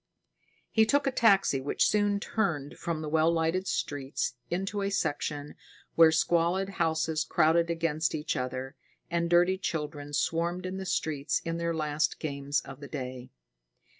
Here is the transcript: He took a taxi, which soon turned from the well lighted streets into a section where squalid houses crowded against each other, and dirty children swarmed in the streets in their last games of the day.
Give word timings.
He 0.71 0.87
took 0.87 1.05
a 1.05 1.11
taxi, 1.11 1.61
which 1.61 1.85
soon 1.87 2.19
turned 2.19 2.75
from 2.79 3.03
the 3.03 3.07
well 3.07 3.31
lighted 3.31 3.67
streets 3.67 4.33
into 4.49 4.81
a 4.81 4.89
section 4.89 5.53
where 5.93 6.11
squalid 6.11 6.69
houses 6.81 7.23
crowded 7.23 7.69
against 7.69 8.15
each 8.15 8.35
other, 8.35 8.73
and 9.11 9.29
dirty 9.29 9.59
children 9.59 10.13
swarmed 10.13 10.65
in 10.65 10.77
the 10.77 10.87
streets 10.87 11.39
in 11.45 11.57
their 11.57 11.75
last 11.75 12.17
games 12.17 12.61
of 12.61 12.79
the 12.79 12.87
day. 12.87 13.29